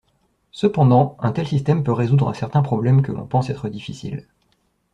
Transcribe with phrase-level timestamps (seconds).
[0.51, 4.25] Cependant, un tel système peut résoudre certains problèmes que l’on pense être difficiles.